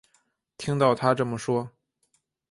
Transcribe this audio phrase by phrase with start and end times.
[0.57, 1.69] 听到她这么说